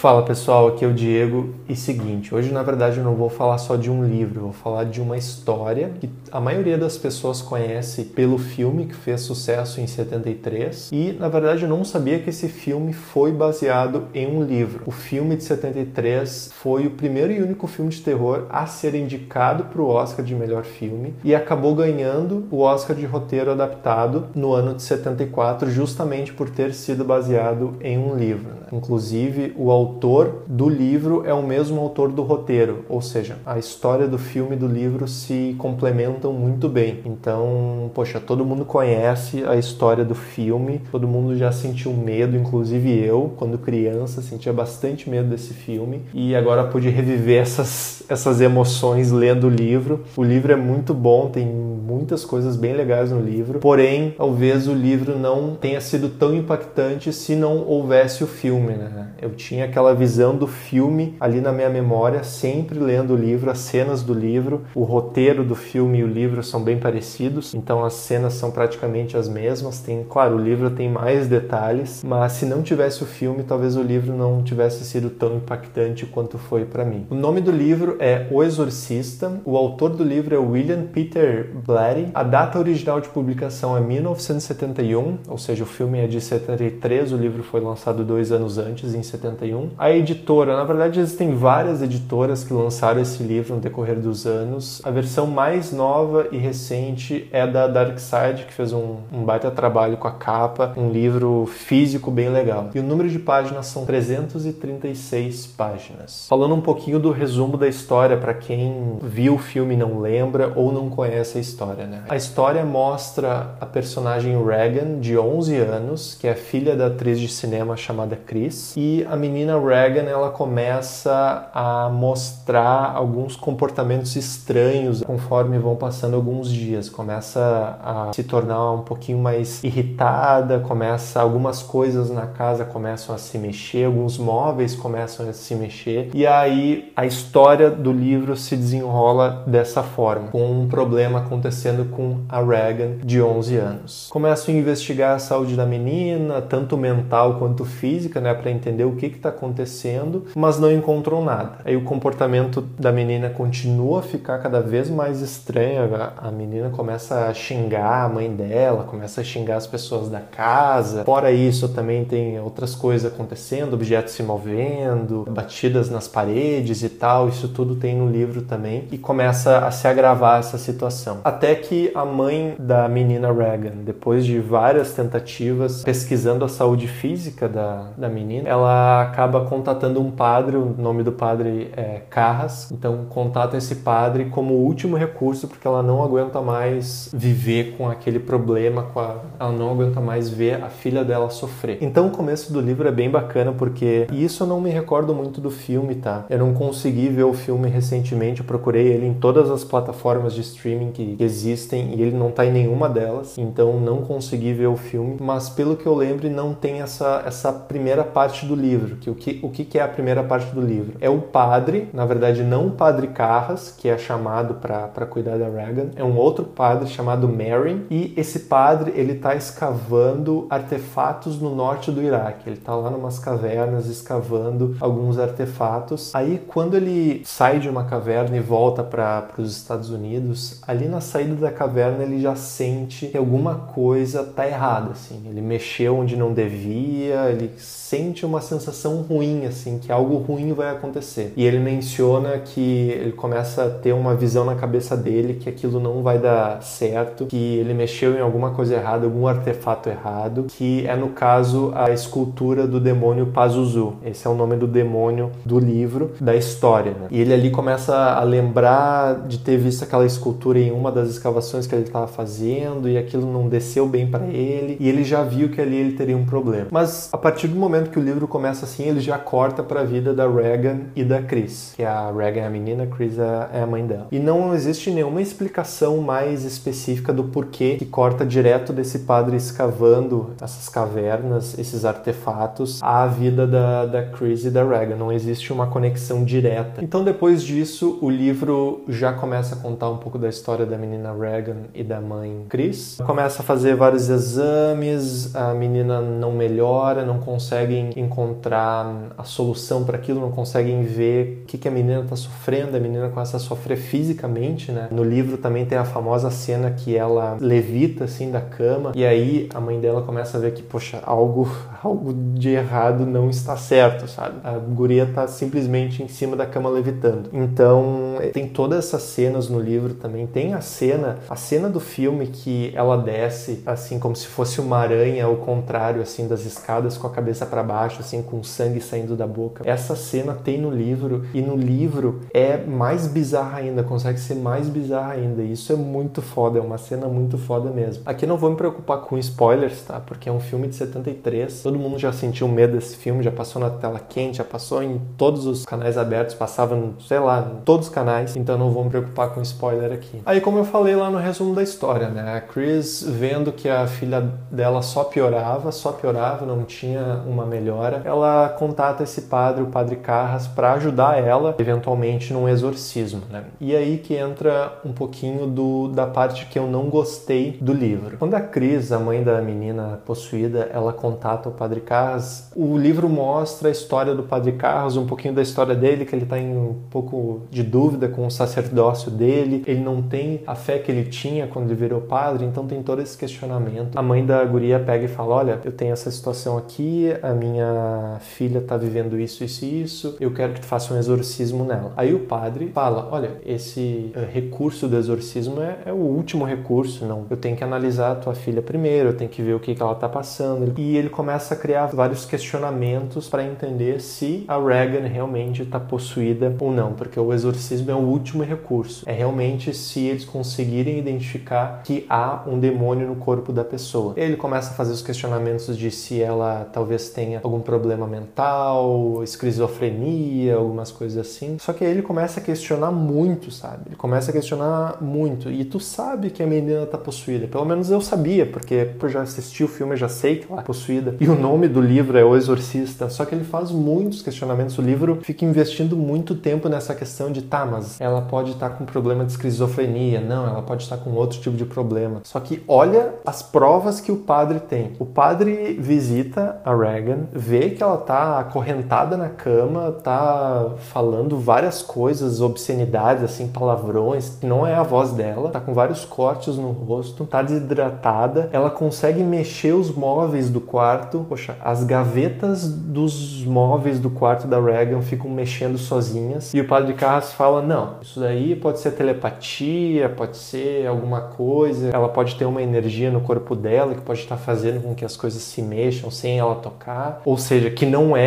Fala 0.00 0.22
pessoal, 0.22 0.68
aqui 0.68 0.82
é 0.82 0.88
o 0.88 0.94
Diego 0.94 1.50
e 1.68 1.76
seguinte, 1.76 2.34
hoje 2.34 2.50
na 2.50 2.62
verdade 2.62 2.96
eu 2.96 3.04
não 3.04 3.16
vou 3.16 3.28
falar 3.28 3.58
só 3.58 3.76
de 3.76 3.90
um 3.90 4.02
livro, 4.02 4.40
vou 4.40 4.52
falar 4.54 4.84
de 4.84 4.98
uma 4.98 5.18
história 5.18 5.92
que 6.00 6.08
a 6.32 6.40
maioria 6.40 6.78
das 6.78 6.96
pessoas 6.96 7.42
conhece 7.42 8.04
pelo 8.04 8.38
filme 8.38 8.86
que 8.86 8.94
fez 8.94 9.20
sucesso 9.20 9.78
em 9.78 9.86
73 9.86 10.88
e 10.90 11.12
na 11.20 11.28
verdade 11.28 11.64
eu 11.64 11.68
não 11.68 11.84
sabia 11.84 12.18
que 12.18 12.30
esse 12.30 12.48
filme 12.48 12.94
foi 12.94 13.30
baseado 13.30 14.04
em 14.14 14.26
um 14.26 14.42
livro. 14.42 14.84
O 14.86 14.90
filme 14.90 15.36
de 15.36 15.44
73 15.44 16.50
foi 16.54 16.86
o 16.86 16.92
primeiro 16.92 17.30
e 17.30 17.42
único 17.42 17.66
filme 17.66 17.90
de 17.90 18.00
terror 18.00 18.46
a 18.48 18.64
ser 18.64 18.94
indicado 18.94 19.64
para 19.64 19.82
o 19.82 19.86
Oscar 19.86 20.24
de 20.24 20.34
melhor 20.34 20.64
filme 20.64 21.12
e 21.22 21.34
acabou 21.34 21.74
ganhando 21.74 22.46
o 22.50 22.60
Oscar 22.60 22.96
de 22.96 23.04
roteiro 23.04 23.50
adaptado 23.50 24.28
no 24.34 24.54
ano 24.54 24.74
de 24.74 24.82
74 24.82 25.70
justamente 25.70 26.32
por 26.32 26.48
ter 26.48 26.72
sido 26.72 27.04
baseado 27.04 27.76
em 27.82 27.98
um 27.98 28.16
livro. 28.16 28.48
Né? 28.48 28.68
Inclusive 28.72 29.52
o 29.58 29.70
autor 29.70 29.89
autor 29.90 30.44
do 30.46 30.68
livro 30.68 31.24
é 31.26 31.34
o 31.34 31.42
mesmo 31.42 31.80
autor 31.80 32.10
do 32.10 32.22
roteiro, 32.22 32.84
ou 32.88 33.02
seja, 33.02 33.38
a 33.44 33.58
história 33.58 34.06
do 34.06 34.18
filme 34.18 34.54
e 34.54 34.58
do 34.58 34.66
livro 34.66 35.08
se 35.08 35.54
complementam 35.58 36.32
muito 36.32 36.68
bem. 36.68 37.00
Então, 37.04 37.90
poxa, 37.92 38.20
todo 38.20 38.44
mundo 38.44 38.64
conhece 38.64 39.44
a 39.44 39.56
história 39.56 40.04
do 40.04 40.14
filme, 40.14 40.80
todo 40.92 41.08
mundo 41.08 41.36
já 41.36 41.50
sentiu 41.50 41.92
medo, 41.92 42.36
inclusive 42.36 43.04
eu, 43.04 43.32
quando 43.36 43.58
criança, 43.58 44.22
sentia 44.22 44.52
bastante 44.52 45.10
medo 45.10 45.28
desse 45.28 45.52
filme 45.52 46.02
e 46.14 46.34
agora 46.36 46.64
pude 46.64 46.88
reviver 46.88 47.40
essas, 47.42 48.04
essas 48.08 48.40
emoções 48.40 49.10
lendo 49.10 49.48
o 49.48 49.50
livro. 49.50 50.04
O 50.16 50.22
livro 50.22 50.52
é 50.52 50.56
muito 50.56 50.94
bom, 50.94 51.28
tem 51.28 51.46
muitas 51.46 52.24
coisas 52.24 52.56
bem 52.56 52.74
legais 52.74 53.10
no 53.10 53.20
livro, 53.20 53.58
porém, 53.58 54.14
talvez 54.16 54.68
o 54.68 54.72
livro 54.72 55.18
não 55.18 55.56
tenha 55.56 55.80
sido 55.80 56.08
tão 56.08 56.34
impactante 56.34 57.12
se 57.12 57.34
não 57.34 57.66
houvesse 57.66 58.22
o 58.22 58.26
filme, 58.26 58.74
né? 58.74 59.08
Eu 59.20 59.30
tinha 59.30 59.64
aquela 59.64 59.79
aquela 59.80 59.94
visão 59.94 60.36
do 60.36 60.46
filme 60.46 61.16
ali 61.18 61.40
na 61.40 61.50
minha 61.52 61.70
memória, 61.70 62.22
sempre 62.22 62.78
lendo 62.78 63.14
o 63.14 63.16
livro, 63.16 63.50
as 63.50 63.58
cenas 63.58 64.02
do 64.02 64.12
livro, 64.12 64.62
o 64.74 64.84
roteiro 64.84 65.42
do 65.42 65.54
filme 65.54 65.98
e 65.98 66.04
o 66.04 66.06
livro 66.06 66.42
são 66.42 66.62
bem 66.62 66.78
parecidos, 66.78 67.54
então 67.54 67.82
as 67.82 67.94
cenas 67.94 68.34
são 68.34 68.50
praticamente 68.50 69.16
as 69.16 69.26
mesmas. 69.26 69.80
Tem, 69.80 70.04
claro, 70.08 70.36
o 70.36 70.38
livro 70.38 70.70
tem 70.70 70.90
mais 70.90 71.26
detalhes, 71.26 72.02
mas 72.04 72.32
se 72.32 72.44
não 72.44 72.62
tivesse 72.62 73.02
o 73.02 73.06
filme, 73.06 73.42
talvez 73.42 73.74
o 73.74 73.82
livro 73.82 74.14
não 74.14 74.42
tivesse 74.42 74.84
sido 74.84 75.08
tão 75.08 75.36
impactante 75.36 76.04
quanto 76.04 76.36
foi 76.36 76.66
para 76.66 76.84
mim. 76.84 77.06
O 77.08 77.14
nome 77.14 77.40
do 77.40 77.50
livro 77.50 77.96
é 77.98 78.26
O 78.30 78.42
Exorcista. 78.42 79.40
O 79.46 79.56
autor 79.56 79.90
do 79.90 80.04
livro 80.04 80.34
é 80.34 80.38
William 80.38 80.82
Peter 80.82 81.50
Blatty. 81.64 82.08
A 82.12 82.22
data 82.22 82.58
original 82.58 83.00
de 83.00 83.08
publicação 83.08 83.76
é 83.76 83.80
1971, 83.80 85.18
ou 85.26 85.38
seja, 85.38 85.64
o 85.64 85.66
filme 85.66 85.98
é 86.00 86.06
de 86.06 86.20
73, 86.20 87.12
o 87.12 87.16
livro 87.16 87.42
foi 87.42 87.60
lançado 87.60 88.04
dois 88.04 88.30
anos 88.30 88.58
antes, 88.58 88.94
em 88.94 89.02
71 89.02 89.69
a 89.78 89.90
editora, 89.90 90.56
na 90.56 90.64
verdade 90.64 91.00
existem 91.00 91.34
várias 91.34 91.82
editoras 91.82 92.44
que 92.44 92.52
lançaram 92.52 93.00
esse 93.00 93.22
livro 93.22 93.54
no 93.54 93.60
decorrer 93.60 93.98
dos 93.98 94.26
anos. 94.26 94.80
A 94.84 94.90
versão 94.90 95.26
mais 95.26 95.72
nova 95.72 96.28
e 96.32 96.38
recente 96.38 97.28
é 97.32 97.46
da 97.46 97.66
Dark 97.66 97.98
Side, 97.98 98.44
que 98.46 98.52
fez 98.52 98.72
um, 98.72 98.96
um 99.12 99.24
baita 99.24 99.50
trabalho 99.50 99.96
com 99.96 100.08
a 100.08 100.12
capa, 100.12 100.72
um 100.76 100.90
livro 100.90 101.46
físico 101.46 102.10
bem 102.10 102.28
legal. 102.28 102.70
E 102.74 102.78
o 102.78 102.82
número 102.82 103.08
de 103.08 103.18
páginas 103.18 103.66
são 103.66 103.84
336 103.84 105.46
páginas. 105.46 106.26
Falando 106.28 106.54
um 106.54 106.60
pouquinho 106.60 106.98
do 106.98 107.10
resumo 107.10 107.56
da 107.56 107.68
história 107.68 108.16
para 108.16 108.34
quem 108.34 108.98
viu 109.02 109.34
o 109.34 109.38
filme 109.38 109.74
e 109.74 109.76
não 109.76 110.00
lembra 110.00 110.52
ou 110.54 110.72
não 110.72 110.88
conhece 110.88 111.38
a 111.38 111.40
história, 111.40 111.86
né? 111.86 112.04
A 112.08 112.16
história 112.16 112.64
mostra 112.64 113.54
a 113.60 113.66
personagem 113.66 114.36
Regan, 114.44 115.00
de 115.00 115.16
11 115.16 115.56
anos, 115.56 116.14
que 116.14 116.26
é 116.26 116.34
filha 116.34 116.76
da 116.76 116.86
atriz 116.86 117.18
de 117.18 117.28
cinema 117.28 117.76
chamada 117.76 118.16
Chris, 118.16 118.74
e 118.76 119.06
a 119.08 119.16
menina 119.16 119.58
Reagan 119.64 120.02
ela 120.02 120.30
começa 120.30 121.48
a 121.54 121.88
mostrar 121.88 122.92
alguns 122.94 123.36
comportamentos 123.36 124.16
estranhos 124.16 125.02
conforme 125.02 125.58
vão 125.58 125.76
passando 125.76 126.16
alguns 126.16 126.50
dias. 126.50 126.88
Começa 126.88 127.78
a 127.82 128.10
se 128.14 128.24
tornar 128.24 128.72
um 128.72 128.82
pouquinho 128.82 129.18
mais 129.18 129.62
irritada, 129.62 130.60
começa 130.60 131.20
algumas 131.20 131.62
coisas 131.62 132.10
na 132.10 132.26
casa 132.26 132.64
começam 132.64 133.14
a 133.14 133.18
se 133.18 133.38
mexer, 133.38 133.84
alguns 133.84 134.18
móveis 134.18 134.74
começam 134.74 135.28
a 135.28 135.32
se 135.32 135.54
mexer 135.54 136.10
e 136.14 136.26
aí 136.26 136.90
a 136.96 137.04
história 137.04 137.70
do 137.70 137.92
livro 137.92 138.36
se 138.36 138.56
desenrola 138.56 139.44
dessa 139.46 139.82
forma, 139.82 140.28
com 140.28 140.50
um 140.50 140.68
problema 140.68 141.20
acontecendo 141.20 141.90
com 141.90 142.20
a 142.28 142.40
Reagan 142.42 142.98
de 143.04 143.20
11 143.20 143.56
anos. 143.56 144.08
Começam 144.10 144.54
a 144.54 144.58
investigar 144.58 145.16
a 145.16 145.18
saúde 145.18 145.56
da 145.56 145.66
menina, 145.66 146.40
tanto 146.40 146.76
mental 146.76 147.34
quanto 147.34 147.64
física, 147.64 148.20
né, 148.20 148.32
para 148.34 148.50
entender 148.50 148.84
o 148.84 148.96
que 148.96 149.06
está 149.06 149.28
acontecendo 149.28 149.49
acontecendo, 149.50 150.26
mas 150.34 150.58
não 150.58 150.70
encontrou 150.72 151.22
nada. 151.22 151.58
Aí 151.64 151.76
o 151.76 151.82
comportamento 151.82 152.62
da 152.78 152.92
menina 152.92 153.28
continua 153.28 154.00
a 154.00 154.02
ficar 154.02 154.38
cada 154.38 154.60
vez 154.60 154.88
mais 154.88 155.20
estranho. 155.20 155.80
A 156.16 156.30
menina 156.30 156.70
começa 156.70 157.26
a 157.26 157.34
xingar 157.34 158.04
a 158.04 158.08
mãe 158.08 158.30
dela, 158.30 158.84
começa 158.84 159.20
a 159.20 159.24
xingar 159.24 159.56
as 159.56 159.66
pessoas 159.66 160.08
da 160.08 160.20
casa. 160.20 161.04
Fora 161.04 161.30
isso, 161.30 161.68
também 161.68 162.04
tem 162.04 162.40
outras 162.40 162.74
coisas 162.74 163.12
acontecendo, 163.12 163.74
objetos 163.74 164.14
se 164.14 164.22
movendo, 164.22 165.26
batidas 165.30 165.90
nas 165.90 166.06
paredes 166.06 166.82
e 166.82 166.88
tal. 166.88 167.28
Isso 167.28 167.48
tudo 167.48 167.74
tem 167.74 167.96
no 167.96 168.08
livro 168.08 168.42
também 168.42 168.84
e 168.90 168.98
começa 168.98 169.58
a 169.58 169.70
se 169.70 169.86
agravar 169.86 170.38
essa 170.38 170.58
situação. 170.58 171.18
Até 171.24 171.54
que 171.54 171.90
a 171.94 172.04
mãe 172.04 172.54
da 172.58 172.88
menina 172.88 173.32
Regan, 173.32 173.82
depois 173.84 174.24
de 174.24 174.38
várias 174.38 174.92
tentativas 174.92 175.82
pesquisando 175.82 176.44
a 176.44 176.48
saúde 176.48 176.86
física 176.86 177.48
da, 177.48 177.88
da 177.96 178.08
menina, 178.08 178.48
ela 178.48 179.02
acaba 179.02 179.29
acaba 179.30 179.44
contatando 179.44 180.00
um 180.00 180.10
padre, 180.10 180.56
o 180.56 180.74
nome 180.76 181.04
do 181.04 181.12
padre 181.12 181.70
é 181.76 182.02
Carras, 182.10 182.70
então 182.72 183.06
contata 183.08 183.56
esse 183.56 183.76
padre 183.76 184.26
como 184.26 184.54
último 184.54 184.96
recurso 184.96 185.46
porque 185.46 185.66
ela 185.66 185.82
não 185.82 186.02
aguenta 186.02 186.40
mais 186.40 187.08
viver 187.12 187.76
com 187.76 187.88
aquele 187.88 188.18
problema, 188.18 188.82
com 188.82 188.98
a... 188.98 189.16
ela 189.38 189.52
não 189.52 189.70
aguenta 189.70 190.00
mais 190.00 190.28
ver 190.28 190.62
a 190.62 190.68
filha 190.68 191.04
dela 191.04 191.30
sofrer. 191.30 191.78
Então 191.80 192.08
o 192.08 192.10
começo 192.10 192.52
do 192.52 192.60
livro 192.60 192.88
é 192.88 192.92
bem 192.92 193.08
bacana 193.08 193.52
porque 193.52 194.08
e 194.12 194.24
isso 194.24 194.42
eu 194.42 194.46
não 194.48 194.60
me 194.60 194.70
recordo 194.70 195.14
muito 195.14 195.40
do 195.40 195.50
filme, 195.50 195.94
tá? 195.94 196.24
Eu 196.28 196.38
não 196.38 196.52
consegui 196.52 197.08
ver 197.08 197.24
o 197.24 197.32
filme 197.32 197.68
recentemente, 197.68 198.40
eu 198.40 198.46
procurei 198.46 198.88
ele 198.88 199.06
em 199.06 199.14
todas 199.14 199.50
as 199.50 199.62
plataformas 199.62 200.34
de 200.34 200.40
streaming 200.40 200.90
que 200.90 201.16
existem 201.20 201.94
e 201.94 202.02
ele 202.02 202.16
não 202.16 202.32
tá 202.32 202.44
em 202.44 202.52
nenhuma 202.52 202.88
delas, 202.88 203.38
então 203.38 203.78
não 203.78 204.02
consegui 204.02 204.52
ver 204.52 204.66
o 204.66 204.76
filme, 204.76 205.16
mas 205.20 205.48
pelo 205.48 205.76
que 205.76 205.86
eu 205.86 205.94
lembro 205.94 206.28
não 206.28 206.52
tem 206.52 206.80
essa, 206.80 207.22
essa 207.24 207.52
primeira 207.52 208.02
parte 208.02 208.44
do 208.46 208.54
livro, 208.54 208.96
que 208.96 209.10
o 209.10 209.14
que 209.20 209.38
o 209.42 209.50
que, 209.50 209.64
que 209.64 209.78
é 209.78 209.82
a 209.82 209.88
primeira 209.88 210.24
parte 210.24 210.52
do 210.54 210.60
livro? 210.60 210.94
É 211.00 211.10
o 211.10 211.20
padre, 211.20 211.88
na 211.92 212.04
verdade 212.04 212.42
não 212.42 212.68
o 212.68 212.70
padre 212.72 213.08
Carras, 213.08 213.74
que 213.76 213.88
é 213.88 213.98
chamado 213.98 214.54
para 214.54 215.06
cuidar 215.06 215.38
da 215.38 215.48
Regan, 215.48 215.90
é 215.94 216.02
um 216.02 216.16
outro 216.16 216.44
padre 216.44 216.88
chamado 216.88 217.28
Marin, 217.28 217.86
e 217.90 218.14
esse 218.16 218.40
padre 218.40 218.92
ele 218.96 219.12
está 219.12 219.34
escavando 219.34 220.46
artefatos 220.48 221.40
no 221.40 221.54
norte 221.54 221.90
do 221.90 222.02
Iraque. 222.02 222.48
Ele 222.48 222.56
está 222.56 222.74
lá 222.74 222.90
numas 222.90 223.18
cavernas 223.18 223.86
escavando 223.86 224.76
alguns 224.80 225.18
artefatos. 225.18 226.14
Aí 226.14 226.42
quando 226.48 226.76
ele 226.76 227.22
sai 227.24 227.58
de 227.58 227.68
uma 227.68 227.84
caverna 227.84 228.36
e 228.36 228.40
volta 228.40 228.82
para 228.82 229.28
os 229.36 229.56
Estados 229.56 229.90
Unidos, 229.90 230.60
ali 230.66 230.88
na 230.88 231.00
saída 231.00 231.34
da 231.34 231.52
caverna 231.52 232.02
ele 232.02 232.20
já 232.20 232.34
sente 232.34 233.08
que 233.08 233.18
alguma 233.18 233.54
coisa 233.54 234.24
tá 234.24 234.46
errada, 234.46 234.92
assim. 234.92 235.22
Ele 235.28 235.40
mexeu 235.40 235.96
onde 235.98 236.16
não 236.16 236.32
devia, 236.32 237.28
ele 237.28 237.50
sente 237.58 238.24
uma 238.24 238.40
sensação 238.40 239.04
ruim, 239.10 239.44
assim, 239.44 239.78
que 239.78 239.90
algo 239.90 240.16
ruim 240.18 240.52
vai 240.52 240.70
acontecer. 240.70 241.32
E 241.36 241.44
ele 241.44 241.58
menciona 241.58 242.38
que 242.38 242.90
ele 242.90 243.12
começa 243.12 243.64
a 243.64 243.70
ter 243.70 243.92
uma 243.92 244.14
visão 244.14 244.44
na 244.44 244.54
cabeça 244.54 244.96
dele 244.96 245.34
que 245.34 245.48
aquilo 245.48 245.80
não 245.80 246.00
vai 246.02 246.18
dar 246.18 246.62
certo, 246.62 247.26
que 247.26 247.36
ele 247.36 247.74
mexeu 247.74 248.14
em 248.14 248.20
alguma 248.20 248.50
coisa 248.50 248.76
errada, 248.76 249.06
algum 249.06 249.26
artefato 249.26 249.88
errado, 249.88 250.46
que 250.48 250.86
é 250.86 250.94
no 250.94 251.08
caso 251.08 251.72
a 251.74 251.90
escultura 251.90 252.68
do 252.68 252.78
demônio 252.78 253.26
Pazuzu. 253.26 253.94
Esse 254.04 254.26
é 254.28 254.30
o 254.30 254.34
nome 254.34 254.56
do 254.56 254.68
demônio 254.68 255.32
do 255.44 255.58
livro, 255.58 256.12
da 256.20 256.36
história. 256.36 256.92
Né? 256.92 257.08
E 257.10 257.20
ele 257.20 257.34
ali 257.34 257.50
começa 257.50 257.96
a 257.96 258.22
lembrar 258.22 259.26
de 259.26 259.38
ter 259.38 259.56
visto 259.56 259.82
aquela 259.82 260.06
escultura 260.06 260.58
em 260.58 260.70
uma 260.70 260.92
das 260.92 261.08
escavações 261.08 261.66
que 261.66 261.74
ele 261.74 261.84
estava 261.84 262.06
fazendo 262.06 262.88
e 262.88 262.96
aquilo 262.96 263.30
não 263.30 263.48
desceu 263.48 263.88
bem 263.88 264.06
para 264.06 264.26
ele 264.26 264.76
e 264.78 264.88
ele 264.88 265.02
já 265.02 265.22
viu 265.22 265.48
que 265.48 265.60
ali 265.60 265.76
ele 265.76 265.92
teria 265.92 266.16
um 266.16 266.24
problema. 266.24 266.68
Mas 266.70 267.08
a 267.12 267.18
partir 267.18 267.48
do 267.48 267.56
momento 267.56 267.90
que 267.90 267.98
o 267.98 268.02
livro 268.02 268.28
começa 268.28 268.64
assim, 268.64 268.84
ele 268.84 268.99
já 269.00 269.18
corta 269.18 269.62
para 269.62 269.80
a 269.80 269.84
vida 269.84 270.12
da 270.14 270.28
Regan 270.28 270.80
e 270.94 271.04
da 271.04 271.22
Chris, 271.22 271.72
que 271.76 271.82
a 271.82 272.10
Regan 272.10 272.42
é 272.42 272.46
a 272.46 272.50
menina, 272.50 272.84
a 272.84 272.86
Chris 272.86 273.18
é, 273.18 273.48
é 273.58 273.62
a 273.62 273.66
mãe 273.66 273.86
dela. 273.86 274.08
E 274.10 274.18
não 274.18 274.54
existe 274.54 274.90
nenhuma 274.90 275.20
explicação 275.20 275.98
mais 275.98 276.44
específica 276.44 277.12
do 277.12 277.24
porquê 277.24 277.76
que 277.78 277.86
corta 277.86 278.24
direto 278.24 278.72
desse 278.72 279.00
padre 279.00 279.36
escavando 279.36 280.30
essas 280.40 280.68
cavernas, 280.68 281.58
esses 281.58 281.84
artefatos, 281.84 282.80
à 282.82 283.06
vida 283.06 283.46
da, 283.46 283.86
da 283.86 284.02
Chris 284.02 284.44
e 284.44 284.50
da 284.50 284.64
Regan. 284.64 284.96
Não 284.96 285.12
existe 285.12 285.52
uma 285.52 285.66
conexão 285.66 286.24
direta. 286.24 286.82
Então, 286.82 287.02
depois 287.04 287.42
disso, 287.42 287.98
o 288.00 288.10
livro 288.10 288.84
já 288.88 289.12
começa 289.12 289.54
a 289.54 289.58
contar 289.58 289.90
um 289.90 289.96
pouco 289.96 290.18
da 290.18 290.28
história 290.28 290.66
da 290.66 290.76
menina 290.76 291.12
Regan 291.12 291.64
e 291.74 291.82
da 291.82 292.00
mãe 292.00 292.44
Chris. 292.48 292.98
Começa 293.04 293.42
a 293.42 293.44
fazer 293.44 293.74
vários 293.76 294.08
exames, 294.08 295.34
a 295.34 295.54
menina 295.54 296.00
não 296.00 296.32
melhora, 296.32 297.04
não 297.04 297.18
consegue 297.18 297.90
encontrar 297.96 298.89
a 299.16 299.24
solução 299.24 299.84
para 299.84 299.96
aquilo, 299.96 300.20
não 300.20 300.30
conseguem 300.30 300.82
ver 300.82 301.42
o 301.42 301.46
que, 301.46 301.58
que 301.58 301.68
a 301.68 301.70
menina 301.70 302.00
está 302.02 302.16
sofrendo, 302.16 302.76
a 302.76 302.80
menina 302.80 303.08
começa 303.08 303.36
a 303.36 303.40
sofrer 303.40 303.76
fisicamente, 303.76 304.72
né? 304.72 304.88
No 304.90 305.02
livro 305.02 305.38
também 305.38 305.64
tem 305.64 305.78
a 305.78 305.84
famosa 305.84 306.30
cena 306.30 306.70
que 306.70 306.96
ela 306.96 307.36
levita 307.40 308.04
assim 308.04 308.30
da 308.30 308.40
cama 308.40 308.92
e 308.94 309.04
aí 309.04 309.48
a 309.54 309.60
mãe 309.60 309.80
dela 309.80 310.02
começa 310.02 310.36
a 310.36 310.40
ver 310.40 310.52
que, 310.52 310.62
poxa, 310.62 311.00
algo, 311.04 311.48
algo 311.82 312.12
de 312.12 312.50
errado 312.50 313.06
não 313.06 313.30
está 313.30 313.56
certo, 313.56 314.08
sabe? 314.08 314.36
A 314.44 314.52
guria 314.52 315.04
está 315.04 315.26
simplesmente 315.26 316.02
em 316.02 316.08
cima 316.08 316.36
da 316.36 316.46
cama 316.46 316.68
levitando. 316.68 317.30
Então, 317.32 318.18
tem 318.32 318.48
todas 318.48 318.86
essas 318.86 319.02
cenas 319.02 319.48
no 319.48 319.60
livro 319.60 319.94
também. 319.94 320.26
Tem 320.26 320.54
a 320.54 320.60
cena, 320.60 321.18
a 321.28 321.36
cena 321.36 321.68
do 321.68 321.80
filme 321.80 322.26
que 322.26 322.72
ela 322.74 322.96
desce 322.96 323.62
assim 323.66 323.98
como 323.98 324.14
se 324.16 324.26
fosse 324.26 324.60
uma 324.60 324.78
aranha 324.78 325.24
ao 325.24 325.36
contrário 325.36 326.02
assim 326.02 326.26
das 326.26 326.44
escadas 326.44 326.96
com 326.96 327.06
a 327.06 327.10
cabeça 327.10 327.46
para 327.46 327.62
baixo, 327.62 328.00
assim 328.00 328.22
com 328.22 328.42
sangue 328.42 328.79
saindo 328.80 329.16
da 329.16 329.26
boca. 329.26 329.62
Essa 329.68 329.96
cena 329.96 330.34
tem 330.34 330.60
no 330.60 330.70
livro 330.70 331.24
e 331.34 331.40
no 331.40 331.56
livro 331.56 332.20
é 332.32 332.56
mais 332.56 333.06
bizarra 333.06 333.58
ainda, 333.58 333.82
consegue 333.82 334.18
ser 334.18 334.34
mais 334.34 334.68
bizarra 334.68 335.12
ainda. 335.12 335.42
E 335.42 335.52
isso 335.52 335.72
é 335.72 335.76
muito 335.76 336.22
foda, 336.22 336.58
é 336.58 336.62
uma 336.62 336.78
cena 336.78 337.06
muito 337.06 337.38
foda 337.38 337.70
mesmo. 337.70 338.02
Aqui 338.06 338.26
não 338.26 338.36
vou 338.36 338.50
me 338.50 338.56
preocupar 338.56 338.98
com 339.02 339.18
spoilers, 339.18 339.82
tá? 339.82 340.00
Porque 340.00 340.28
é 340.28 340.32
um 340.32 340.40
filme 340.40 340.68
de 340.68 340.76
73. 340.76 341.62
Todo 341.62 341.78
mundo 341.78 341.98
já 341.98 342.12
sentiu 342.12 342.48
medo 342.48 342.76
desse 342.76 342.96
filme, 342.96 343.22
já 343.22 343.32
passou 343.32 343.60
na 343.60 343.70
tela 343.70 344.00
quente, 344.00 344.38
já 344.38 344.44
passou 344.44 344.82
em 344.82 345.00
todos 345.16 345.46
os 345.46 345.64
canais 345.64 345.96
abertos, 345.98 346.34
passava, 346.34 346.78
sei 347.06 347.18
lá, 347.18 347.52
em 347.54 347.64
todos 347.64 347.88
os 347.88 347.92
canais. 347.92 348.36
Então 348.36 348.56
não 348.56 348.70
vou 348.70 348.84
me 348.84 348.90
preocupar 348.90 349.30
com 349.30 349.40
spoiler 349.42 349.92
aqui. 349.92 350.20
Aí, 350.24 350.40
como 350.40 350.58
eu 350.58 350.64
falei 350.64 350.96
lá 350.96 351.10
no 351.10 351.18
resumo 351.18 351.54
da 351.54 351.62
história, 351.62 352.08
né? 352.08 352.34
A 352.36 352.40
Chris 352.40 353.02
vendo 353.02 353.52
que 353.52 353.68
a 353.68 353.86
filha 353.86 354.20
dela 354.50 354.82
só 354.82 355.04
piorava, 355.04 355.72
só 355.72 355.92
piorava, 355.92 356.46
não 356.46 356.64
tinha 356.64 357.22
uma 357.26 357.44
melhora, 357.44 358.02
ela 358.04 358.48
contata 358.70 359.02
esse 359.02 359.22
padre, 359.22 359.64
o 359.64 359.66
padre 359.66 359.96
Carras, 359.96 360.46
para 360.46 360.72
ajudar 360.74 361.18
ela, 361.18 361.56
eventualmente, 361.58 362.32
num 362.32 362.48
exorcismo, 362.48 363.22
né? 363.28 363.44
E 363.60 363.74
aí 363.74 363.98
que 363.98 364.14
entra 364.14 364.78
um 364.84 364.92
pouquinho 364.92 365.46
do, 365.48 365.88
da 365.88 366.06
parte 366.06 366.46
que 366.46 366.56
eu 366.56 366.68
não 366.68 366.84
gostei 366.88 367.58
do 367.60 367.72
livro. 367.72 368.16
Quando 368.16 368.34
a 368.34 368.40
Cris, 368.40 368.92
a 368.92 368.98
mãe 368.98 369.24
da 369.24 369.40
menina 369.42 370.00
possuída, 370.06 370.70
ela 370.72 370.92
contata 370.92 371.48
o 371.48 371.52
padre 371.52 371.80
Carras, 371.80 372.50
o 372.54 372.78
livro 372.78 373.08
mostra 373.08 373.68
a 373.68 373.72
história 373.72 374.14
do 374.14 374.22
padre 374.22 374.52
Carras, 374.52 374.96
um 374.96 375.06
pouquinho 375.06 375.34
da 375.34 375.42
história 375.42 375.74
dele, 375.74 376.04
que 376.04 376.14
ele 376.14 376.26
tá 376.26 376.38
em 376.38 376.56
um 376.56 376.76
pouco 376.90 377.42
de 377.50 377.64
dúvida 377.64 378.08
com 378.08 378.24
o 378.24 378.30
sacerdócio 378.30 379.10
dele, 379.10 379.64
ele 379.66 379.80
não 379.80 380.00
tem 380.00 380.42
a 380.46 380.54
fé 380.54 380.78
que 380.78 380.92
ele 380.92 381.10
tinha 381.10 381.48
quando 381.48 381.66
ele 381.66 381.74
virou 381.74 382.02
padre, 382.02 382.44
então 382.44 382.66
tem 382.66 382.82
todo 382.84 383.02
esse 383.02 383.18
questionamento. 383.18 383.98
A 383.98 384.02
mãe 384.02 384.24
da 384.24 384.44
guria 384.44 384.78
pega 384.78 385.06
e 385.06 385.08
fala: 385.08 385.34
Olha, 385.34 385.60
eu 385.64 385.72
tenho 385.72 385.92
essa 385.92 386.10
situação 386.10 386.56
aqui, 386.56 387.12
a 387.20 387.32
minha 387.32 388.18
filha 388.20 388.59
tá 388.62 388.76
vivendo 388.76 389.18
isso, 389.18 389.44
isso 389.44 389.64
e 389.64 389.82
isso, 389.82 390.16
eu 390.20 390.32
quero 390.32 390.52
que 390.54 390.60
tu 390.60 390.66
faça 390.66 390.92
um 390.94 390.98
exorcismo 390.98 391.64
nela. 391.64 391.92
Aí 391.96 392.14
o 392.14 392.20
padre 392.20 392.70
fala: 392.72 393.08
Olha, 393.10 393.32
esse 393.44 394.12
uh, 394.14 394.32
recurso 394.32 394.88
do 394.88 394.96
exorcismo 394.96 395.60
é, 395.60 395.78
é, 395.86 395.92
o 395.92 395.96
último 395.96 396.44
recurso, 396.44 397.04
não. 397.04 397.26
Eu 397.30 397.36
tenho 397.36 397.56
que 397.56 397.64
analisar 397.64 398.12
a 398.12 398.14
tua 398.14 398.34
filha 398.34 398.62
primeiro, 398.62 399.10
eu 399.10 399.16
tenho 399.16 399.30
que 399.30 399.42
ver 399.42 399.54
o 399.54 399.60
que, 399.60 399.74
que 399.74 399.82
ela 399.82 399.94
tá 399.94 400.08
passando. 400.08 400.72
E 400.78 400.96
ele 400.96 401.08
começa 401.08 401.54
a 401.54 401.56
criar 401.56 401.86
vários 401.86 402.24
questionamentos 402.24 403.28
para 403.28 403.44
entender 403.44 404.00
se 404.00 404.44
a 404.48 404.58
Regan 404.58 405.06
realmente 405.06 405.62
está 405.62 405.78
possuída 405.78 406.54
ou 406.58 406.72
não, 406.72 406.92
porque 406.92 407.18
o 407.18 407.32
exorcismo 407.32 407.90
é 407.90 407.94
o 407.94 407.98
último 407.98 408.42
recurso. 408.42 409.04
É 409.08 409.12
realmente 409.12 409.74
se 409.74 410.00
eles 410.00 410.24
conseguirem 410.24 410.98
identificar 410.98 411.82
que 411.82 412.06
há 412.08 412.42
um 412.46 412.58
demônio 412.58 413.06
no 413.06 413.16
corpo 413.16 413.52
da 413.52 413.64
pessoa. 413.64 414.14
Ele 414.16 414.36
começa 414.36 414.70
a 414.70 414.74
fazer 414.74 414.92
os 414.92 415.02
questionamentos 415.02 415.76
de 415.76 415.90
se 415.90 416.20
ela 416.20 416.68
talvez 416.72 417.10
tenha 417.10 417.40
algum 417.42 417.60
problema 417.60 418.06
mental, 418.40 419.22
esquizofrenia, 419.22 420.56
algumas 420.56 420.90
coisas 420.90 421.26
assim. 421.26 421.58
Só 421.60 421.72
que 421.72 421.84
aí 421.84 421.90
ele 421.90 422.02
começa 422.02 422.40
a 422.40 422.42
questionar 422.42 422.90
muito, 422.90 423.50
sabe? 423.50 423.82
Ele 423.86 423.96
começa 423.96 424.30
a 424.30 424.34
questionar 424.34 424.96
muito. 425.00 425.50
E 425.50 425.64
tu 425.64 425.78
sabe 425.78 426.30
que 426.30 426.42
a 426.42 426.46
menina 426.46 426.86
tá 426.86 426.96
possuída. 426.96 427.46
Pelo 427.46 427.64
menos 427.64 427.90
eu 427.90 428.00
sabia, 428.00 428.46
porque 428.46 428.90
eu 429.00 429.08
já 429.08 429.22
assisti 429.22 429.62
o 429.62 429.68
filme, 429.68 429.96
já 429.96 430.08
sei 430.08 430.36
que 430.36 430.50
ela 430.50 430.62
é 430.62 430.64
possuída. 430.64 431.16
E 431.20 431.28
o 431.28 431.38
nome 431.38 431.68
do 431.68 431.80
livro 431.80 432.16
é 432.16 432.24
O 432.24 432.34
Exorcista. 432.34 433.10
Só 433.10 433.24
que 433.24 433.34
ele 433.34 433.44
faz 433.44 433.70
muitos 433.70 434.22
questionamentos. 434.22 434.78
O 434.78 434.82
livro 434.82 435.18
fica 435.22 435.44
investindo 435.44 435.96
muito 435.96 436.34
tempo 436.34 436.68
nessa 436.68 436.94
questão 436.94 437.30
de, 437.30 437.42
tá, 437.42 437.66
mas 437.66 438.00
ela 438.00 438.22
pode 438.22 438.52
estar 438.52 438.70
tá 438.70 438.76
com 438.76 438.84
problema 438.84 439.24
de 439.24 439.32
esquizofrenia. 439.32 440.20
Não, 440.20 440.46
ela 440.46 440.62
pode 440.62 440.84
estar 440.84 440.96
tá 440.96 441.04
com 441.04 441.10
outro 441.10 441.38
tipo 441.40 441.56
de 441.56 441.64
problema. 441.64 442.20
Só 442.24 442.40
que 442.40 442.62
olha 442.66 443.14
as 443.26 443.42
provas 443.42 444.00
que 444.00 444.10
o 444.10 444.16
padre 444.16 444.60
tem. 444.60 444.92
O 444.98 445.04
padre 445.04 445.76
visita 445.78 446.60
a 446.64 446.74
Regan, 446.74 447.26
vê 447.32 447.70
que 447.70 447.82
ela 447.82 447.98
tá 447.98 448.29
acorrentada 448.38 449.16
na 449.16 449.28
cama, 449.28 449.92
tá 450.02 450.70
falando 450.92 451.38
várias 451.38 451.82
coisas, 451.82 452.40
obscenidades, 452.40 453.24
assim, 453.24 453.48
palavrões, 453.48 454.38
não 454.42 454.66
é 454.66 454.74
a 454.74 454.82
voz 454.82 455.12
dela, 455.12 455.50
tá 455.50 455.60
com 455.60 455.74
vários 455.74 456.04
cortes 456.04 456.56
no 456.56 456.70
rosto, 456.70 457.24
tá 457.24 457.42
desidratada, 457.42 458.48
ela 458.52 458.70
consegue 458.70 459.22
mexer 459.22 459.72
os 459.72 459.94
móveis 459.94 460.48
do 460.50 460.60
quarto. 460.60 461.26
Poxa, 461.28 461.56
as 461.60 461.84
gavetas 461.84 462.68
dos 462.68 463.44
móveis 463.44 463.98
do 463.98 464.10
quarto 464.10 464.46
da 464.46 464.60
Regan 464.60 465.00
ficam 465.00 465.30
mexendo 465.30 465.78
sozinhas. 465.78 466.52
E 466.54 466.60
o 466.60 466.66
padre 466.66 466.94
Carras 466.94 467.32
fala: 467.32 467.62
não, 467.62 467.94
isso 468.02 468.20
daí 468.20 468.54
pode 468.54 468.78
ser 468.80 468.92
telepatia, 468.92 470.08
pode 470.08 470.36
ser 470.36 470.86
alguma 470.86 471.20
coisa, 471.20 471.90
ela 471.92 472.08
pode 472.08 472.34
ter 472.36 472.44
uma 472.44 472.62
energia 472.62 473.10
no 473.10 473.20
corpo 473.20 473.54
dela 473.54 473.94
que 473.94 474.00
pode 474.00 474.20
estar 474.20 474.36
fazendo 474.36 474.82
com 474.82 474.94
que 474.94 475.04
as 475.04 475.16
coisas 475.16 475.42
se 475.42 475.62
mexam 475.62 476.10
sem 476.10 476.38
ela 476.38 476.54
tocar. 476.56 477.20
Ou 477.24 477.36
seja, 477.36 477.70
que 477.70 477.86
não 477.86 478.16
é 478.16 478.19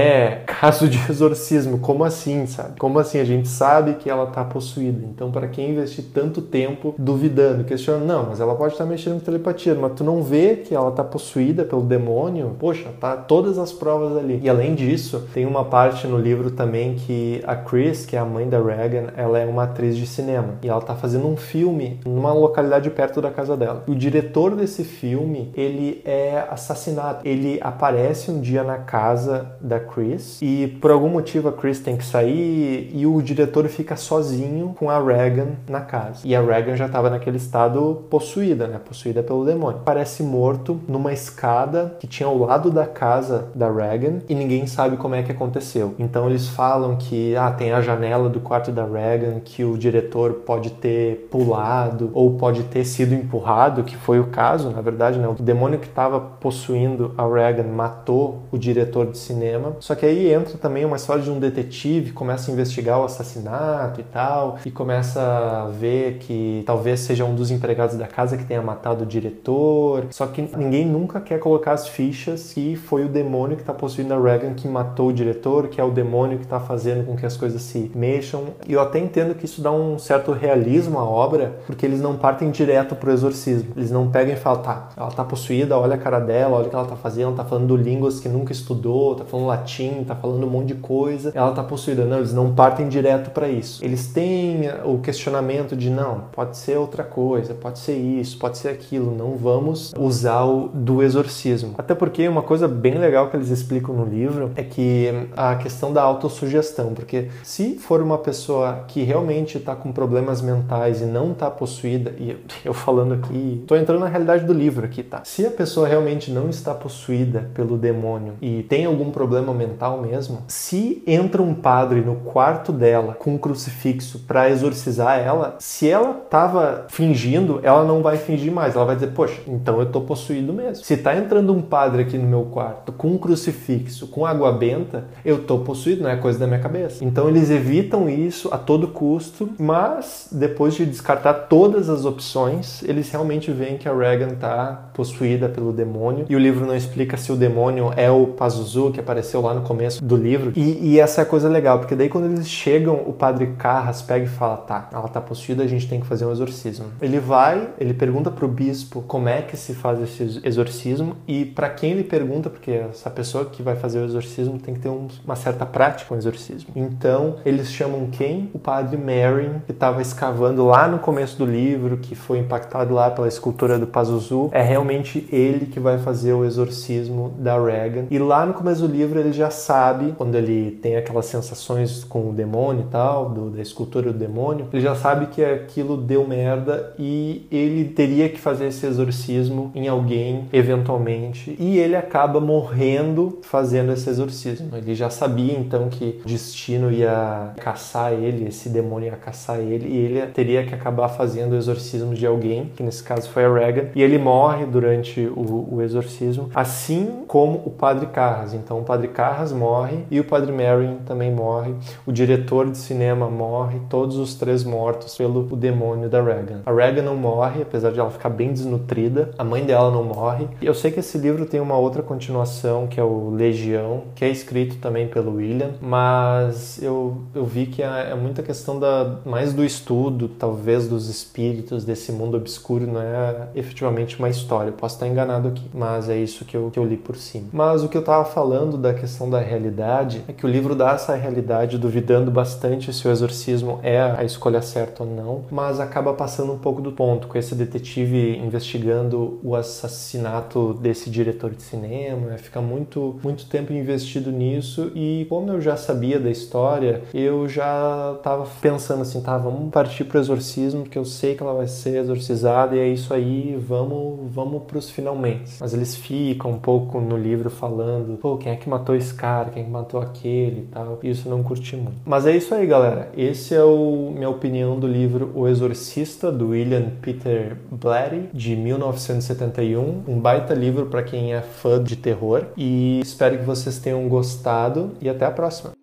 caso 0.46 0.88
de 0.88 1.00
exorcismo. 1.10 1.80
Como 1.80 2.04
assim, 2.04 2.46
sabe? 2.46 2.80
Como 2.80 3.00
assim? 3.00 3.20
A 3.20 3.26
gente 3.26 3.48
sabe 3.48 3.96
que 3.96 4.10
ela 4.10 4.26
está 4.26 4.44
possuída. 4.44 5.06
Então, 5.06 5.32
para 5.32 5.48
quem 5.48 5.72
investir 5.72 6.06
tanto 6.14 6.42
tempo 6.42 6.96
duvidando, 6.98 7.64
questionando, 7.64 8.06
não, 8.06 8.28
mas 8.30 8.40
ela 8.40 8.56
pode 8.56 8.74
estar 8.74 8.86
mexendo 8.86 9.20
com 9.20 9.26
telepatia, 9.26 9.76
mas 9.76 9.94
tu 9.94 10.04
não 10.04 10.22
vê 10.22 10.56
que 10.56 10.74
ela 10.74 10.90
está 10.90 11.04
possuída 11.04 11.64
pelo 11.64 11.82
demônio? 11.82 12.56
Poxa, 12.60 12.90
tá 13.00 13.16
todas 13.16 13.58
as 13.58 13.72
provas 13.72 14.18
ali. 14.18 14.40
E 14.44 14.50
além 14.50 14.76
disso, 14.76 15.28
tem 15.34 15.46
uma 15.46 15.66
parte 15.66 16.08
no 16.08 16.18
livro 16.18 16.52
também 16.52 16.96
que 16.96 17.42
a 17.46 17.56
Chris, 17.56 18.06
que 18.06 18.16
é 18.16 18.20
a 18.20 18.26
mãe 18.26 18.48
da 18.48 18.62
Regan, 18.62 19.08
ela 19.16 19.40
é 19.40 19.46
uma 19.46 19.64
atriz 19.64 19.96
de 19.96 20.06
cinema 20.06 20.56
e 20.62 20.68
ela 20.68 20.82
tá 20.82 20.96
fazendo 20.96 21.28
um 21.28 21.38
filme 21.38 22.00
numa 22.06 22.34
localidade 22.34 22.90
perto 22.90 23.22
da 23.22 23.32
casa 23.32 23.56
dela. 23.56 23.84
O 23.88 23.96
diretor 23.96 24.56
desse 24.56 24.84
filme, 24.84 25.52
ele 25.56 26.02
é 26.06 26.46
assassinado. 26.50 27.20
Ele 27.24 27.60
aparece 27.62 28.32
um 28.32 28.40
dia 28.40 28.64
na 28.64 28.78
casa 28.78 29.56
da 29.62 29.80
Chris 29.84 30.40
e 30.42 30.68
por 30.82 30.92
algum 30.92 31.10
motivo 31.10 31.50
a 31.50 31.54
Chris 31.54 31.80
tem 31.80 31.96
que 31.96 32.06
sair 32.06 32.90
e 32.94 33.06
o 33.06 33.22
diretor 33.22 33.68
fica 33.68 33.96
sozinho 33.96 34.74
com 34.78 34.90
a 34.90 35.00
Regan 35.00 35.52
na 35.68 35.82
casa. 35.82 36.22
E 36.24 36.36
a 36.36 36.42
Regan 36.42 36.76
já 36.76 36.86
estava 36.86 37.10
naquele 37.10 37.38
estado 37.38 38.04
possuída, 38.10 38.68
né? 38.68 38.80
Possuída 38.84 39.22
pelo 39.22 39.46
demônio. 39.46 39.82
Parece 39.86 40.24
morto 40.24 40.80
numa 40.88 41.14
escada 41.14 41.96
que 42.00 42.08
tinha 42.08 42.28
ao 42.28 42.38
lado 42.38 42.72
da 42.72 42.86
casa 42.86 43.50
da 43.54 43.72
Regan 43.72 44.20
e 44.28 44.36
ninguém 44.36 44.66
sabe 44.68 44.98
como 44.98 45.16
é 45.16 45.24
que 45.24 45.32
aconteceu. 45.32 45.94
Então 46.00 46.30
eles 46.30 46.48
falam 46.48 46.96
que 46.96 47.36
ah, 47.36 47.52
tem 47.52 47.72
a 47.72 47.82
janela 47.82 48.30
do 48.30 48.40
quarto 48.40 48.72
da 48.72 48.86
Regan 48.86 49.40
que 49.40 49.64
o 49.64 49.78
diretor 49.78 50.34
pode 50.46 50.72
ter 50.72 51.28
pulado 51.30 52.10
ou 52.14 52.36
pode 52.36 52.64
ter 52.64 52.86
sido 52.86 53.14
empurrado, 53.14 53.84
que 53.84 53.96
foi 53.96 54.20
o 54.20 54.28
caso, 54.28 54.70
na 54.70 54.82
verdade, 54.82 55.20
né? 55.20 55.28
O 55.28 55.34
demônio 55.34 55.80
que 55.80 55.88
estava 55.88 56.20
possuindo 56.20 57.14
a 57.18 57.28
Regan 57.28 57.64
matou 57.64 58.44
o 58.52 58.58
diretor 58.58 59.08
de 59.08 59.18
cinema. 59.18 59.73
Só 59.80 59.96
que 59.96 60.06
aí 60.06 60.34
entra 60.34 60.58
também 60.58 60.86
uma 60.86 60.96
história 60.96 61.24
de 61.24 61.30
um 61.30 61.40
detetive, 61.40 62.12
começa 62.12 62.50
a 62.50 62.54
investigar 62.54 63.00
o 63.00 63.04
assassinato 63.04 64.00
e 64.00 64.04
tal, 64.04 64.58
e 64.66 64.72
começa 64.72 65.22
a 65.22 65.68
ver 65.68 66.18
que 66.20 66.64
talvez 66.66 67.02
seja 67.02 67.26
um 67.26 67.36
dos 67.36 67.52
empregados 67.52 67.96
da 67.96 68.08
casa 68.08 68.38
que 68.38 68.46
tenha 68.46 68.62
matado 68.62 69.04
o 69.04 69.06
diretor. 69.06 70.08
Só 70.12 70.28
que 70.28 70.42
ninguém 70.56 70.86
nunca 70.86 71.20
quer 71.20 71.40
colocar 71.40 71.74
as 71.74 71.88
fichas 71.88 72.54
que 72.54 72.76
foi 72.76 73.06
o 73.06 73.10
demônio 73.10 73.56
que 73.56 73.64
está 73.64 73.74
possuindo 73.74 74.14
a 74.14 74.20
Regan 74.20 74.54
que 74.54 74.68
matou 74.68 75.10
o 75.10 75.14
diretor, 75.14 75.68
que 75.68 75.80
é 75.80 75.84
o 75.84 75.92
demônio 75.92 76.38
que 76.38 76.44
está 76.44 76.60
fazendo 76.60 77.06
com 77.06 77.16
que 77.16 77.26
as 77.26 77.38
coisas 77.38 77.62
se 77.62 77.92
mexam. 77.96 78.46
E 78.68 78.74
eu 78.74 78.82
até 78.82 79.00
entendo 79.00 79.36
que 79.36 79.46
isso 79.46 79.62
dá 79.62 79.72
um 79.72 79.98
certo 79.98 80.32
realismo 80.32 81.00
à 81.00 81.04
obra, 81.04 81.60
porque 81.66 81.86
eles 81.86 82.02
não 82.02 82.16
partem 82.16 82.52
direto 82.52 82.96
pro 82.96 83.12
exorcismo. 83.12 83.72
Eles 83.76 83.92
não 83.92 84.10
pegam 84.10 84.34
e 84.34 84.38
falam, 84.38 84.62
tá, 84.62 84.90
ela 84.96 85.12
tá 85.12 85.24
possuída, 85.24 85.78
olha 85.78 85.96
a 85.96 85.98
cara 85.98 86.20
dela, 86.20 86.58
olha 86.58 86.68
o 86.68 86.70
que 86.70 86.76
ela 86.76 86.86
tá 86.86 86.96
fazendo, 86.96 87.36
tá 87.36 87.44
falando 87.44 87.76
línguas 87.76 88.20
que 88.20 88.30
nunca 88.30 88.52
estudou, 88.52 89.16
tá 89.16 89.26
falando 89.26 89.48
latim, 89.48 89.63
tá 90.06 90.16
falando 90.16 90.46
um 90.46 90.50
monte 90.50 90.68
de 90.68 90.76
coisa, 90.76 91.32
ela 91.34 91.52
tá 91.52 91.64
possuída. 91.64 92.06
Não, 92.06 92.18
eles 92.18 92.34
não 92.34 92.54
partem 92.54 92.88
direto 92.88 93.32
para 93.32 93.48
isso. 93.48 93.84
Eles 93.84 94.08
têm 94.08 94.62
o 94.86 95.00
questionamento 95.00 95.76
de, 95.76 95.90
não, 95.90 96.26
pode 96.32 96.58
ser 96.58 96.78
outra 96.78 97.04
coisa, 97.04 97.54
pode 97.54 97.80
ser 97.80 97.96
isso, 97.96 98.38
pode 98.38 98.58
ser 98.58 98.70
aquilo, 98.70 99.16
não 99.16 99.36
vamos 99.38 99.94
usar 99.98 100.44
o 100.44 100.70
do 100.70 101.02
exorcismo. 101.02 101.76
Até 101.78 101.96
porque 101.96 102.28
uma 102.28 102.42
coisa 102.42 102.68
bem 102.68 102.96
legal 102.96 103.30
que 103.30 103.38
eles 103.38 103.50
explicam 103.50 103.96
no 103.96 104.06
livro 104.06 104.52
é 104.56 104.64
que 104.64 105.10
a 105.36 105.56
questão 105.56 105.94
da 105.94 106.02
autossugestão, 106.02 106.94
porque 106.94 107.30
se 107.44 107.76
for 107.76 108.02
uma 108.02 108.18
pessoa 108.18 108.86
que 108.88 109.04
realmente 109.04 109.58
está 109.58 109.76
com 109.76 109.92
problemas 109.92 110.42
mentais 110.42 111.02
e 111.02 111.06
não 111.06 111.32
está 111.32 111.50
possuída, 111.50 112.14
e 112.18 112.38
eu 112.64 112.74
falando 112.74 113.14
aqui, 113.14 113.60
estou 113.62 113.78
entrando 113.78 114.02
na 114.02 114.08
realidade 114.08 114.46
do 114.46 114.54
livro 114.54 114.86
aqui, 114.86 115.04
tá? 115.04 115.22
Se 115.24 115.46
a 115.46 115.52
pessoa 115.52 115.88
realmente 115.88 116.32
não 116.32 116.50
está 116.50 116.74
possuída 116.74 117.50
pelo 117.54 117.78
demônio 117.78 118.34
e 118.42 118.64
tem 118.64 118.86
algum 118.86 119.12
problema 119.12 119.53
mental 119.54 120.02
mesmo, 120.02 120.44
se 120.48 121.04
entra 121.06 121.42
um 121.42 121.54
padre 121.54 122.02
no 122.02 122.16
quarto 122.16 122.72
dela 122.72 123.14
com 123.14 123.36
um 123.36 123.38
crucifixo 123.38 124.20
para 124.28 124.50
exorcizar 124.50 125.20
ela, 125.20 125.56
se 125.60 125.90
ela 125.90 126.14
tava 126.14 126.86
fingindo, 126.90 127.60
ela 127.64 127.84
não 127.84 128.02
vai 128.02 128.18
fingir 128.18 128.52
mais. 128.52 128.76
Ela 128.76 128.86
vai 128.86 128.96
dizer, 128.96 129.12
poxa, 129.12 129.42
então 129.48 129.80
eu 129.80 129.86
tô 129.86 130.02
possuído 130.02 130.54
mesmo. 130.54 130.84
Se 130.84 130.98
tá 130.98 131.16
entrando 131.16 131.54
um 131.54 131.62
padre 131.62 132.04
aqui 132.04 132.18
no 132.18 132.28
meu 132.28 132.46
quarto 132.46 132.92
com 132.92 133.10
um 133.10 133.18
crucifixo, 133.18 134.08
com 134.08 134.26
água 134.26 134.52
benta, 134.52 135.06
eu 135.24 135.44
tô 135.44 135.60
possuído, 135.60 136.04
não 136.04 136.10
é 136.10 136.16
coisa 136.16 136.40
da 136.40 136.48
minha 136.48 136.60
cabeça. 136.60 137.04
Então 137.04 137.28
eles 137.28 137.50
evitam 137.50 138.10
isso 138.10 138.50
a 138.52 138.58
todo 138.58 138.88
custo, 138.88 139.50
mas 139.60 140.28
depois 140.32 140.74
de 140.76 140.86
descartar 140.86 141.34
todas 141.34 141.90
as 141.90 142.06
opções, 142.06 142.84
eles 142.84 143.10
realmente 143.12 143.52
veem 143.52 143.78
que 143.78 143.88
a 143.88 143.94
Regan 143.94 144.36
tá 144.36 144.90
possuída 144.94 145.50
pelo 145.50 145.72
demônio 145.72 146.26
e 146.30 146.36
o 146.36 146.40
livro 146.40 146.66
não 146.66 146.76
explica 146.76 147.18
se 147.18 147.32
o 147.32 147.36
demônio 147.36 147.92
é 147.96 148.10
o 148.10 148.28
Pazuzu 148.28 148.92
que 148.92 149.00
apareceu 149.00 149.42
lá 149.42 149.54
no 149.54 149.62
começo 149.62 150.04
do 150.04 150.16
livro. 150.16 150.54
E, 150.56 150.94
e 150.94 151.00
essa 151.00 151.22
é 151.22 151.24
a 151.24 151.26
coisa 151.26 151.50
legal, 151.50 151.80
porque 151.80 151.96
daí 151.96 152.10
quando 152.10 152.26
eles 152.26 152.48
chegam, 152.48 152.96
o 153.06 153.14
padre 153.14 153.54
Carras 153.58 154.02
pega 154.02 154.26
e 154.26 154.28
fala: 154.28 154.58
tá, 154.58 154.90
ela 154.92 155.08
tá 155.08 155.20
possuída, 155.20 155.64
a 155.64 155.68
gente 155.68 155.88
tem 155.88 156.00
que 156.00 156.06
fazer 156.06 156.26
um 156.26 156.32
exorcismo. 156.32 156.86
Ele 157.02 157.20
vai, 157.20 157.70
ele 157.80 157.94
pergunta 157.94 158.32
pro 158.32 158.48
bispo 158.48 159.04
como 159.08 159.28
é 159.28 159.42
que 159.42 159.58
se 159.58 159.74
faz 159.74 160.02
esse 160.02 160.42
exorcismo 160.44 161.16
e 161.28 161.46
para 161.46 161.70
quem 161.70 161.92
ele 161.92 162.04
pergunta, 162.04 162.50
porque 162.50 162.72
essa 162.72 163.10
pessoa 163.10 163.46
que 163.46 163.62
vai 163.62 163.76
fazer 163.76 164.00
o 164.00 164.06
exorcismo 164.06 164.60
tem 164.60 164.74
que 164.74 164.80
ter 164.80 164.90
um, 164.90 165.08
uma 165.26 165.36
certa 165.36 165.66
prática 165.66 166.08
com 166.08 166.16
o 166.16 166.18
exorcismo. 166.18 166.70
Então 166.76 167.38
eles 167.46 167.72
chamam 167.72 168.08
quem? 168.12 168.50
O 168.54 168.60
padre 168.60 168.98
Marin, 168.98 169.62
que 169.66 169.72
estava 169.72 170.02
escavando 170.02 170.66
lá 170.66 170.88
no 170.88 171.00
começo 171.00 171.38
do 171.38 171.46
livro, 171.46 171.98
que 171.98 172.16
foi 172.16 172.40
impactado 172.40 172.94
lá 172.94 173.10
pela 173.12 173.28
escultura 173.28 173.80
do 173.80 173.88
Pazuzu. 173.88 174.50
É 174.52 174.62
realmente 174.62 174.83
ele 175.32 175.66
que 175.68 175.80
vai 175.80 175.98
fazer 175.98 176.34
o 176.34 176.46
exorcismo 176.46 177.34
da 177.38 177.60
Regan. 177.60 178.06
E 178.10 178.20
lá 178.20 178.46
no 178.46 178.54
começo 178.54 178.88
do 178.88 178.94
livro 178.94 179.20
ele 179.20 179.34
já 179.34 179.50
sabe, 179.50 180.14
quando 180.18 180.36
ele 180.36 180.72
tem 180.82 180.96
aquelas 180.96 181.26
sensações 181.26 182.04
com 182.04 182.30
o 182.30 182.34
demônio 182.34 182.86
e 182.88 182.92
tal, 182.92 183.30
do, 183.30 183.50
da 183.50 183.62
escultura 183.62 184.12
do 184.12 184.18
demônio, 184.18 184.68
ele 184.72 184.82
já 184.82 184.96
sabe 184.96 185.28
que 185.28 185.44
aquilo 185.44 185.98
deu 185.98 186.28
merda 186.28 186.94
e 186.98 187.48
ele 187.52 187.86
teria 187.86 188.30
que 188.30 188.40
fazer 188.40 188.68
esse 188.68 188.86
exorcismo 188.86 189.72
em 189.76 189.88
alguém, 189.88 190.48
eventualmente. 190.52 191.56
E 191.60 191.78
ele 191.78 191.96
acaba 191.96 192.40
morrendo 192.40 193.40
fazendo 193.42 193.92
esse 193.92 194.10
exorcismo. 194.10 194.76
Ele 194.76 194.96
já 194.96 195.10
sabia 195.10 195.54
então 195.54 195.90
que 195.90 196.22
o 196.24 196.28
destino 196.28 196.92
ia 196.92 197.54
caçar 197.58 198.14
ele, 198.14 198.48
esse 198.48 198.70
demônio 198.70 199.08
ia 199.08 199.16
caçar 199.16 199.60
ele, 199.60 199.88
e 199.88 199.98
ele 199.98 200.22
teria 200.28 200.66
que 200.66 200.74
acabar 200.74 201.10
fazendo 201.10 201.54
o 201.54 201.56
exorcismo 201.56 202.14
de 202.14 202.26
alguém, 202.26 202.72
que 202.76 202.84
nesse 202.84 203.04
caso 203.04 203.30
foi 203.30 203.46
a 203.46 203.54
Regan, 203.54 203.88
e 203.96 204.02
ele 204.02 204.18
morre 204.18 204.66
durante 204.74 205.22
o, 205.22 205.76
o 205.76 205.82
exorcismo, 205.82 206.50
assim 206.54 207.24
como 207.28 207.62
o 207.66 207.70
padre 207.70 208.08
Carras. 208.08 208.54
Então 208.54 208.80
o 208.80 208.84
padre 208.84 209.08
Carras 209.08 209.52
morre 209.54 210.00
e 210.10 210.20
o 210.20 210.24
padre 210.24 210.52
Marion 210.52 210.98
também 211.06 211.32
morre, 211.32 211.74
o 212.06 212.12
diretor 212.12 212.70
de 212.70 212.78
cinema 212.78 213.30
morre, 213.30 213.80
todos 213.90 214.18
os 214.18 214.36
três 214.36 214.64
mortos 214.64 215.16
pelo 215.16 215.44
demônio 215.56 216.10
da 216.10 216.22
Regan. 216.22 216.62
A 216.66 216.72
Regan 216.72 217.04
não 217.04 217.16
morre, 217.16 217.62
apesar 217.62 217.92
de 217.92 218.00
ela 218.00 218.10
ficar 218.10 218.30
bem 218.30 218.52
desnutrida, 218.52 219.32
a 219.38 219.44
mãe 219.44 219.64
dela 219.64 219.92
não 219.92 220.04
morre. 220.04 220.48
Eu 220.62 220.74
sei 220.74 220.92
que 220.92 221.00
esse 221.00 221.18
livro 221.18 221.46
tem 221.46 221.60
uma 221.60 221.78
outra 221.78 222.02
continuação, 222.02 222.88
que 222.88 223.00
é 223.00 223.04
o 223.04 223.30
Legião, 223.30 224.04
que 224.16 224.26
é 224.26 224.30
escrito 224.30 224.78
também 224.78 225.08
pelo 225.08 225.36
William, 225.36 225.72
mas 225.80 226.82
eu, 226.82 227.18
eu 227.36 227.46
vi 227.46 227.68
que 227.68 227.84
é, 227.84 228.10
é 228.12 228.16
muita 228.16 228.42
questão 228.42 228.80
da 228.80 229.18
mais 229.26 229.54
do 229.54 229.64
estudo, 229.64 230.28
talvez 230.28 230.88
dos 230.88 231.10
espíritos 231.10 231.86
desse 231.86 232.12
mundo 232.12 232.38
obscuro, 232.38 232.88
não 232.88 233.02
é 233.02 233.48
efetivamente 233.56 234.18
uma 234.18 234.30
história. 234.30 234.63
Eu 234.68 234.74
posso 234.74 234.96
estar 234.96 235.08
enganado 235.08 235.48
aqui, 235.48 235.70
mas 235.74 236.10
é 236.10 236.18
isso 236.18 236.46
que 236.46 236.56
eu, 236.56 236.70
que 236.72 236.80
eu 236.80 236.86
li 236.86 236.98
por 236.98 237.16
cima. 237.16 237.48
Mas 237.52 237.84
o 237.84 237.90
que 237.90 237.98
eu 237.98 238.02
estava 238.02 238.26
falando 238.26 238.78
da 238.78 238.94
questão 238.94 239.30
da 239.30 239.40
realidade 239.40 240.24
é 240.28 240.34
que 240.34 240.46
o 240.46 240.50
livro 240.50 240.76
dá 240.76 240.92
essa 240.92 241.16
realidade 241.16 241.78
duvidando 241.78 242.32
bastante 242.32 242.94
se 242.94 243.08
o 243.08 243.12
exorcismo 243.12 243.80
é 243.84 244.02
a 244.02 244.24
escolha 244.24 244.62
certa 244.62 245.04
ou 245.04 245.10
não, 245.10 245.42
mas 245.52 245.80
acaba 245.80 246.14
passando 246.14 246.54
um 246.54 246.58
pouco 246.58 246.82
do 246.82 246.92
ponto 246.92 247.28
com 247.28 247.38
esse 247.38 247.56
detetive 247.56 248.38
investigando 248.38 249.40
o 249.44 249.56
assassinato 249.56 250.74
desse 250.74 251.10
diretor 251.10 251.52
de 251.52 251.62
cinema, 251.62 252.38
fica 252.38 252.62
muito 252.62 253.20
muito 253.24 253.46
tempo 253.46 253.74
investido 253.74 254.32
nisso 254.32 254.92
e 254.94 255.26
como 255.30 255.52
eu 255.52 255.62
já 255.62 255.76
sabia 255.76 256.20
da 256.20 256.30
história, 256.30 257.04
eu 257.14 257.48
já 257.48 258.14
estava 258.18 258.46
pensando 258.62 259.02
assim, 259.02 259.22
tá, 259.22 259.38
vamos 259.38 259.72
partir 259.72 260.04
pro 260.04 260.20
exorcismo, 260.20 260.84
porque 260.84 260.98
eu 260.98 261.06
sei 261.06 261.36
que 261.36 261.44
ela 261.44 261.54
vai 261.54 261.68
ser 261.68 261.98
exorcizada 261.98 262.76
e 262.76 262.80
é 262.80 262.88
isso 262.88 263.14
aí, 263.14 263.58
vamos 263.60 264.32
vamos 264.32 264.53
pros 264.62 264.90
finalmente. 264.90 265.54
Mas 265.60 265.74
eles 265.74 265.96
ficam 265.96 266.52
um 266.52 266.60
pouco 266.60 267.00
no 267.00 267.18
livro 267.18 267.50
falando, 267.50 268.18
pô, 268.18 268.38
quem 268.38 268.52
é 268.52 268.56
que 268.56 268.70
matou 268.70 268.96
esse 268.96 269.14
cara, 269.14 269.50
quem 269.50 269.64
é 269.64 269.66
que 269.66 269.72
matou 269.72 270.00
aquele 270.00 270.62
e 270.62 270.68
tal. 270.72 271.00
E 271.04 271.10
isso 271.10 271.28
eu 271.28 271.36
não 271.36 271.44
curti 271.44 271.76
muito. 271.76 271.98
Mas 272.06 272.26
é 272.26 272.36
isso 272.36 272.54
aí, 272.54 272.66
galera. 272.66 273.10
Esse 273.16 273.54
é 273.56 273.64
o 273.64 274.12
minha 274.14 274.30
opinião 274.30 274.80
do 274.80 274.88
livro 274.88 275.32
O 275.36 275.48
Exorcista 275.48 276.32
do 276.32 276.50
William 276.50 276.92
Peter 277.02 277.58
Blatty 277.72 278.30
de 278.34 278.56
1971, 278.56 280.04
um 280.08 280.20
baita 280.20 280.54
livro 280.54 280.86
para 280.88 281.04
quem 281.04 281.34
é 281.34 281.42
fã 281.42 281.82
de 281.84 281.96
terror 281.96 282.46
e 282.58 283.00
espero 283.02 283.38
que 283.38 283.44
vocês 283.44 283.80
tenham 283.80 284.08
gostado 284.08 284.92
e 285.02 285.10
até 285.10 285.26
a 285.26 285.32
próxima. 285.32 285.83